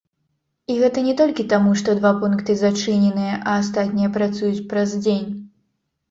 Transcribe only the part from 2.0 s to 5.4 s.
пункты зачыненыя, а астатнія працуюць праз дзень.